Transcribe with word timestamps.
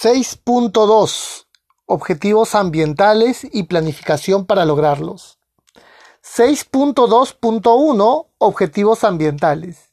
6.2 0.00 1.46
Objetivos 1.86 2.54
ambientales 2.54 3.44
y 3.50 3.64
planificación 3.64 4.46
para 4.46 4.64
lograrlos. 4.64 5.40
6.2.1 6.22 8.26
Objetivos 8.38 9.02
ambientales. 9.02 9.90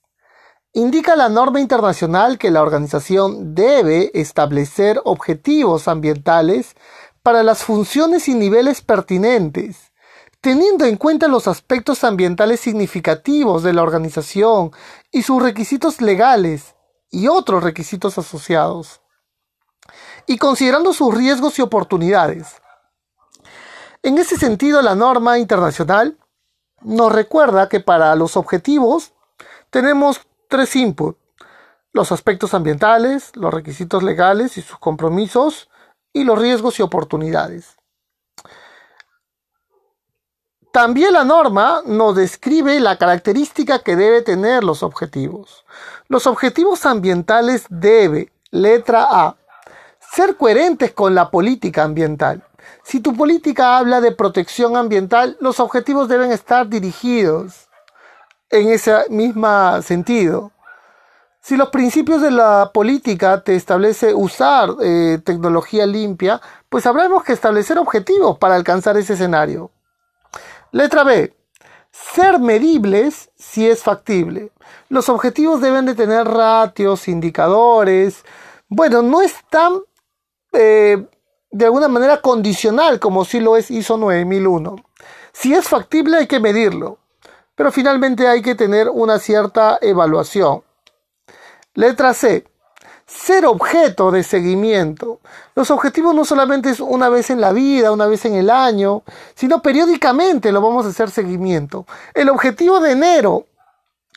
Indica 0.73 1.15
la 1.15 1.28
norma 1.28 1.60
internacional 1.60 2.38
que 2.38 2.52
la 2.52 2.62
organización 2.62 3.55
debe 3.55 4.12
establecer 4.13 5.02
objetivos 5.05 5.88
ambientales 5.88 6.76
para 7.24 7.42
las 7.42 7.64
funciones 7.64 8.28
y 8.28 8.36
niveles 8.36 8.84
pertinentes, 8.84 9.92
teniendo 10.40 10.86
en 10.86 10.98
cuenta 10.98 11.28
los 11.28 11.48
aspectos 11.48 12.04
ambientales 12.04 12.60
significativos 12.60 13.64
de 13.64 13.74
la 13.74 13.82
organización 13.82 14.70
y 15.12 15.24
sus 15.24 15.42
requisitos 15.42 16.00
legales 16.00 16.76
y 17.10 17.28
otros 17.28 17.64
requisitos 17.64 18.20
asociados 18.20 19.02
y 20.28 20.38
considerando 20.38 20.94
sus 20.94 21.13
riesgos 21.13 21.58
y 21.59 21.62
oportunidades. 21.62 22.62
En 24.04 24.18
ese 24.18 24.38
sentido, 24.38 24.82
la 24.82 24.95
norma 24.95 25.40
internacional 25.40 26.18
nos 26.82 27.12
recuerda 27.12 27.70
que 27.70 27.80
para 27.80 28.16
los 28.16 28.38
objetivos 28.38 29.13
tenemos 29.70 30.22
tres 30.48 30.76
inputs, 30.76 31.20
los 31.91 32.12
aspectos 32.12 32.54
ambientales, 32.54 33.35
los 33.35 33.54
requisitos 33.54 34.04
legales 34.04 34.58
y 34.58 34.62
sus 34.62 34.77
compromisos, 34.77 35.70
y 36.16 36.23
los 36.23 36.40
riesgos 36.40 36.80
y 36.80 36.82
oportunidades. 36.82 37.76
También 40.71 41.13
la 41.13 41.26
norma 41.26 41.82
nos 41.85 42.16
describe 42.16 42.80
la 42.80 42.98
característica 42.98 43.80
que 43.80 43.98
debe 43.98 44.21
tener 44.21 44.63
los 44.63 44.82
objetivos. 44.82 45.66
Los 46.07 46.26
objetivos 46.26 46.85
ambientales 46.85 47.66
debe, 47.70 48.32
letra 48.49 49.07
A, 49.10 49.38
ser 50.16 50.38
coherentes 50.38 50.94
con 50.94 51.14
la 51.14 51.30
política 51.30 51.84
ambiental. 51.84 52.42
Si 52.84 53.02
tu 53.02 53.13
política 53.18 53.77
habla 53.77 53.99
de 53.99 54.13
protección 54.13 54.77
ambiental, 54.77 55.35
los 55.41 55.60
objetivos 55.60 56.07
deben 56.07 56.32
estar 56.32 56.70
dirigidos 56.70 57.68
en 58.49 58.70
ese 58.70 58.94
mismo 59.10 59.82
sentido. 59.82 60.54
Si 61.41 61.57
los 61.57 61.68
principios 61.68 62.22
de 62.22 62.32
la 62.32 62.72
política 62.74 63.44
te 63.44 63.55
establece 63.55 64.13
usar 64.13 64.69
eh, 64.81 65.19
tecnología 65.22 65.85
limpia, 65.85 66.40
pues 66.69 66.85
habremos 66.85 67.25
que 67.25 67.34
establecer 67.34 67.78
objetivos 67.78 68.38
para 68.38 68.56
alcanzar 68.56 68.96
ese 68.96 69.16
escenario. 69.16 69.69
Letra 70.72 71.03
B. 71.03 71.35
Ser 71.91 72.40
medibles 72.40 73.31
si 73.35 73.68
es 73.68 73.84
factible. 73.84 74.52
Los 74.88 75.09
objetivos 75.09 75.59
deben 75.59 75.85
de 75.85 75.94
tener 75.94 76.25
ratios, 76.25 77.09
indicadores. 77.09 78.24
Bueno, 78.69 79.02
no 79.02 79.22
están 79.22 79.81
eh, 80.56 81.06
de 81.51 81.66
alguna 81.66 81.88
manera 81.88 82.22
condicional, 82.22 83.00
como 83.00 83.23
si 83.25 83.39
lo 83.39 83.56
es 83.57 83.72
ISO 83.72 83.97
9001. 83.97 84.75
Si 85.31 85.53
es 85.53 85.67
factible 85.67 86.17
hay 86.17 86.28
que 86.28 86.39
medirlo, 86.39 86.97
pero 87.56 87.72
finalmente 87.72 88.28
hay 88.28 88.41
que 88.41 88.56
tener 88.56 88.89
una 88.89 89.19
cierta 89.19 89.78
evaluación. 89.81 90.63
Letra 91.73 92.13
C. 92.13 92.45
Ser 93.06 93.45
objeto 93.45 94.11
de 94.11 94.23
seguimiento. 94.23 95.19
Los 95.53 95.69
objetivos 95.72 96.16
no 96.16 96.25
solamente 96.25 96.72
es 96.72 96.79
una 96.79 97.07
vez 97.09 97.29
en 97.29 97.39
la 97.39 97.53
vida, 97.53 97.91
una 97.91 98.07
vez 98.07 98.25
en 98.25 98.33
el 98.33 98.50
año, 98.50 99.03
sino 99.35 99.61
periódicamente 99.61 100.51
lo 100.51 100.61
vamos 100.61 100.85
a 100.85 100.89
hacer 100.89 101.11
seguimiento. 101.11 101.85
El 102.13 102.29
objetivo 102.29 102.79
de 102.79 102.91
enero 102.91 103.45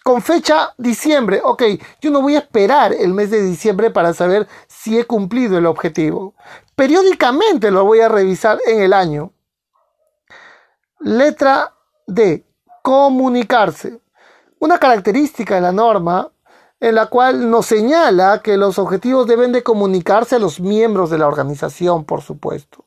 con 0.02 0.22
fecha 0.22 0.74
diciembre. 0.78 1.40
Ok, 1.44 1.62
yo 2.00 2.10
no 2.10 2.22
voy 2.22 2.36
a 2.36 2.40
esperar 2.40 2.92
el 2.92 3.12
mes 3.12 3.30
de 3.30 3.42
diciembre 3.42 3.90
para 3.90 4.14
saber 4.14 4.48
si 4.66 4.98
he 4.98 5.04
cumplido 5.04 5.58
el 5.58 5.66
objetivo. 5.66 6.34
Periódicamente 6.74 7.70
lo 7.70 7.84
voy 7.84 8.00
a 8.00 8.08
revisar 8.08 8.58
en 8.66 8.80
el 8.80 8.92
año. 8.92 9.32
Letra 11.00 11.74
D. 12.06 12.44
Comunicarse. 12.82 14.00
Una 14.60 14.78
característica 14.78 15.56
de 15.56 15.60
la 15.60 15.72
norma 15.72 16.30
en 16.80 16.94
la 16.94 17.06
cual 17.06 17.50
nos 17.50 17.66
señala 17.66 18.40
que 18.42 18.56
los 18.56 18.78
objetivos 18.78 19.26
deben 19.26 19.52
de 19.52 19.62
comunicarse 19.62 20.36
a 20.36 20.38
los 20.38 20.60
miembros 20.60 21.10
de 21.10 21.18
la 21.18 21.26
organización, 21.26 22.04
por 22.04 22.22
supuesto. 22.22 22.84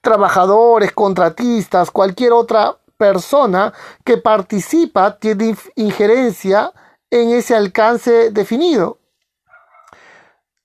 Trabajadores, 0.00 0.92
contratistas, 0.92 1.90
cualquier 1.90 2.32
otra 2.32 2.76
persona 2.96 3.72
que 4.04 4.16
participa 4.18 5.18
tiene 5.18 5.56
injerencia 5.76 6.72
en 7.10 7.30
ese 7.30 7.54
alcance 7.54 8.30
definido. 8.30 8.98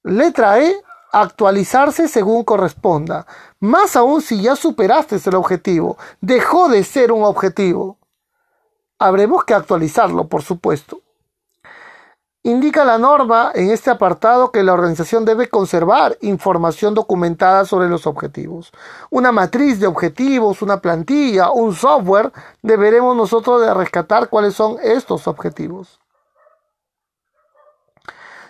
Letra 0.03 0.59
E, 0.59 0.75
actualizarse 1.11 2.07
según 2.07 2.43
corresponda. 2.43 3.27
Más 3.59 3.95
aún 3.95 4.21
si 4.21 4.41
ya 4.41 4.55
superaste 4.55 5.17
el 5.23 5.35
objetivo, 5.35 5.97
dejó 6.21 6.69
de 6.69 6.83
ser 6.83 7.11
un 7.11 7.23
objetivo. 7.23 7.99
Habremos 8.97 9.43
que 9.43 9.53
actualizarlo, 9.53 10.27
por 10.27 10.41
supuesto. 10.41 11.01
Indica 12.43 12.83
la 12.83 12.97
norma 12.97 13.51
en 13.53 13.69
este 13.69 13.91
apartado 13.91 14.51
que 14.51 14.63
la 14.63 14.73
organización 14.73 15.25
debe 15.25 15.47
conservar 15.47 16.17
información 16.21 16.95
documentada 16.95 17.65
sobre 17.65 17.87
los 17.87 18.07
objetivos. 18.07 18.71
Una 19.11 19.31
matriz 19.31 19.79
de 19.79 19.85
objetivos, 19.85 20.63
una 20.63 20.81
plantilla, 20.81 21.51
un 21.51 21.75
software, 21.75 22.31
deberemos 22.63 23.15
nosotros 23.15 23.61
de 23.61 23.71
rescatar 23.75 24.29
cuáles 24.29 24.55
son 24.55 24.77
estos 24.81 25.27
objetivos. 25.27 25.99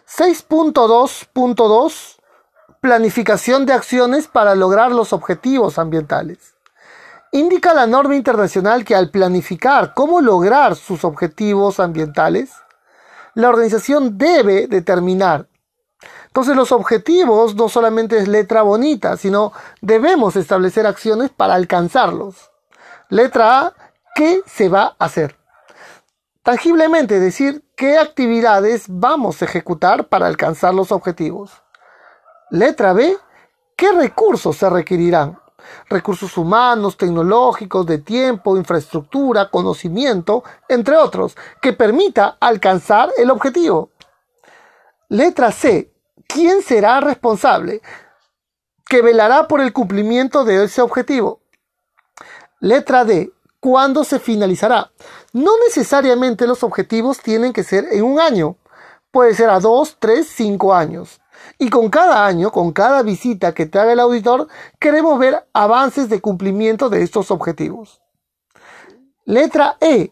6.2.2 0.08 2.18
Planificación 2.80 3.66
de 3.66 3.74
acciones 3.74 4.28
para 4.28 4.56
lograr 4.56 4.92
los 4.92 5.12
objetivos 5.12 5.78
ambientales. 5.78 6.56
Indica 7.34 7.74
la 7.74 7.88
norma 7.88 8.16
internacional 8.16 8.86
que 8.86 8.96
al 8.96 9.12
planificar 9.12 9.94
cómo 9.94 10.22
lograr 10.22 10.76
sus 10.76 11.04
objetivos 11.04 11.80
ambientales, 11.80 12.61
la 13.36 13.50
organización 13.50 14.18
debe 14.18 14.68
determinar. 14.68 15.48
Entonces 16.28 16.56
los 16.56 16.72
objetivos 16.72 17.56
no 17.56 17.68
solamente 17.68 18.18
es 18.18 18.28
letra 18.28 18.62
bonita, 18.62 19.18
sino 19.18 19.52
debemos 19.82 20.36
establecer 20.38 20.88
acciones 20.88 21.30
para 21.30 21.56
alcanzarlos. 21.56 22.52
Letra 23.10 23.60
A, 23.60 23.74
¿qué 24.16 24.42
se 24.46 24.70
va 24.70 24.96
a 24.98 25.06
hacer? 25.06 25.36
Tangiblemente 26.42 27.20
decir 27.20 27.66
qué 27.76 27.98
actividades 27.98 28.86
vamos 28.88 29.42
a 29.42 29.46
ejecutar 29.46 30.08
para 30.08 30.28
alcanzar 30.28 30.74
los 30.74 30.94
objetivos. 30.94 31.52
Letra 32.50 32.94
B, 32.94 33.18
¿qué 33.76 33.92
recursos 33.92 34.56
se 34.56 34.70
requerirán? 34.70 35.41
Recursos 35.90 36.38
humanos, 36.38 36.98
tecnológicos, 36.98 37.86
de 37.86 38.00
tiempo, 38.00 38.58
infraestructura, 38.58 39.50
conocimiento, 39.50 40.44
entre 40.70 40.98
otros, 40.98 41.36
que 41.62 41.74
permita 41.74 42.38
alcanzar 42.40 43.10
el 43.18 43.32
objetivo. 43.32 43.90
Letra 45.10 45.52
C. 45.52 45.92
¿Quién 46.28 46.62
será 46.62 47.02
responsable? 47.02 47.82
Que 48.86 49.02
velará 49.02 49.48
por 49.48 49.60
el 49.60 49.74
cumplimiento 49.74 50.46
de 50.46 50.64
ese 50.64 50.82
objetivo. 50.82 51.42
Letra 52.60 53.04
D. 53.04 53.32
¿Cuándo 53.60 54.04
se 54.04 54.20
finalizará? 54.20 54.92
No 55.34 55.52
necesariamente 55.66 56.48
los 56.48 56.64
objetivos 56.64 57.20
tienen 57.20 57.54
que 57.54 57.64
ser 57.64 57.86
en 57.92 58.04
un 58.04 58.20
año. 58.20 58.56
Puede 59.12 59.36
ser 59.36 59.50
a 59.50 59.60
dos, 59.60 59.98
tres, 60.00 60.28
cinco 60.28 60.74
años. 60.74 61.20
Y 61.58 61.70
con 61.70 61.90
cada 61.90 62.26
año, 62.26 62.52
con 62.52 62.72
cada 62.72 63.04
visita 63.04 63.54
que 63.54 63.66
te 63.66 63.80
haga 63.80 63.94
el 63.94 64.00
auditor, 64.00 64.48
queremos 64.80 65.20
ver 65.20 65.48
avances 65.54 66.10
de 66.10 66.22
cumplimiento 66.22 66.90
de 66.90 67.04
estos 67.04 67.32
objetivos. 67.32 68.02
Letra 69.26 69.78
E. 69.80 70.12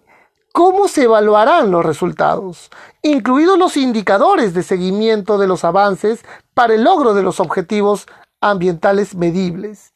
¿Cómo 0.52 0.88
se 0.88 1.04
evaluarán 1.04 1.72
los 1.72 1.86
resultados? 1.86 2.70
Incluidos 3.02 3.58
los 3.58 3.78
indicadores 3.78 4.54
de 4.54 4.64
seguimiento 4.64 5.38
de 5.38 5.48
los 5.48 5.64
avances 5.64 6.24
para 6.54 6.74
el 6.74 6.84
logro 6.84 7.14
de 7.14 7.24
los 7.24 7.40
objetivos 7.40 8.08
ambientales 8.42 9.16
medibles 9.16 9.94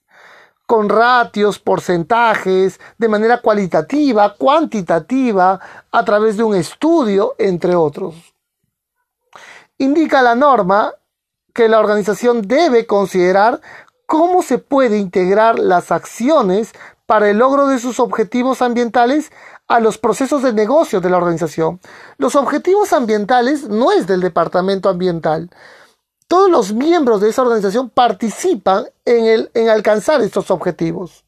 con 0.66 0.90
ratios, 0.90 1.60
porcentajes, 1.60 2.80
de 2.98 3.08
manera 3.08 3.42
cualitativa, 3.42 4.34
cuantitativa, 4.36 5.60
a 5.92 6.06
través 6.06 6.38
de 6.38 6.44
un 6.44 6.56
estudio, 6.56 7.36
entre 7.38 7.76
otros. 7.76 8.34
Indica 9.78 10.22
la 10.22 10.36
norma 10.36 10.94
que 11.54 11.70
la 11.70 11.80
organización 11.80 12.42
debe 12.42 12.86
considerar 12.86 13.62
cómo 14.06 14.42
se 14.42 14.58
puede 14.58 14.98
integrar 14.98 15.60
las 15.60 15.92
acciones 15.92 16.74
para 17.06 17.30
el 17.30 17.38
logro 17.38 17.68
de 17.68 17.80
sus 17.80 18.00
objetivos 18.00 18.62
ambientales 18.62 19.32
a 19.68 19.80
los 19.80 19.98
procesos 19.98 20.44
de 20.44 20.54
negocio 20.54 21.00
de 21.00 21.10
la 21.10 21.18
organización. 21.18 21.80
Los 22.18 22.36
objetivos 22.36 22.94
ambientales 22.94 23.70
no 23.70 23.92
es 23.92 24.08
del 24.08 24.22
departamento 24.22 24.90
ambiental. 24.90 25.50
Todos 26.28 26.50
los 26.50 26.74
miembros 26.74 27.22
de 27.22 27.30
esa 27.30 27.44
organización 27.44 27.90
participan 27.90 28.86
en, 29.06 29.26
el, 29.26 29.52
en 29.54 29.70
alcanzar 29.70 30.22
estos 30.22 30.52
objetivos. 30.52 31.24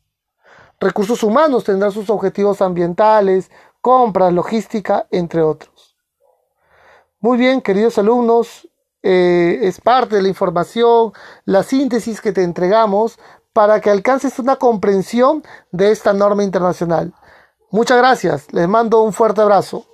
Recursos 0.80 1.24
humanos 1.24 1.64
tendrán 1.64 1.92
sus 1.92 2.10
objetivos 2.10 2.62
ambientales, 2.62 3.52
compras, 3.82 4.34
logística, 4.34 5.08
entre 5.12 5.42
otros. 5.42 5.96
Muy 7.20 7.38
bien, 7.38 7.62
queridos 7.62 7.98
alumnos, 7.98 8.68
eh, 9.08 9.60
es 9.62 9.80
parte 9.80 10.16
de 10.16 10.24
la 10.24 10.30
información, 10.30 11.14
la 11.46 11.62
síntesis 11.62 12.22
que 12.22 12.32
te 12.32 12.42
entregamos 12.42 13.20
para 13.54 13.80
que 13.80 13.92
alcances 13.92 14.40
una 14.40 14.56
comprensión 14.56 15.44
de 15.72 15.92
esta 15.92 16.12
norma 16.12 16.44
internacional. 16.44 17.14
Muchas 17.70 18.00
gracias, 18.00 18.52
les 18.52 18.68
mando 18.68 19.04
un 19.04 19.14
fuerte 19.14 19.42
abrazo. 19.42 19.86